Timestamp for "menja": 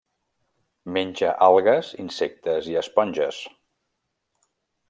0.95-1.29